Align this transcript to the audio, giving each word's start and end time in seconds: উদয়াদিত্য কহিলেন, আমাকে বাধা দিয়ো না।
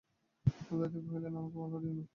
উদয়াদিত্য 0.71 1.07
কহিলেন, 1.07 1.33
আমাকে 1.37 1.57
বাধা 1.61 1.77
দিয়ো 1.83 1.93
না। 1.97 2.03